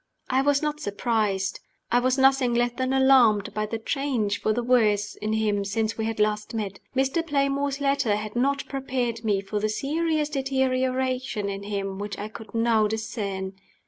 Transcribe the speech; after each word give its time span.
I 0.31 0.41
was 0.41 0.63
not 0.63 0.79
surprised 0.79 1.59
I 1.91 1.99
was 1.99 2.17
nothing 2.17 2.55
less 2.55 2.71
than 2.71 2.91
alarmed 2.91 3.53
by 3.53 3.67
the 3.67 3.77
change 3.77 4.41
for 4.41 4.51
the 4.51 4.63
worse 4.63 5.13
in 5.13 5.33
him 5.33 5.63
since 5.63 5.95
we 5.95 6.05
had 6.05 6.19
last 6.19 6.55
met. 6.55 6.79
Mr. 6.95 7.23
Playmore's 7.23 7.79
letter 7.79 8.15
had 8.15 8.35
not 8.35 8.67
prepared 8.67 9.23
me 9.23 9.41
for 9.41 9.59
the 9.59 9.69
serious 9.69 10.29
deterioration 10.29 11.49
in 11.49 11.61
him 11.61 11.99
which 11.99 12.17
I 12.17 12.29
could 12.29 12.55
now 12.55 12.87
discern. 12.87 13.53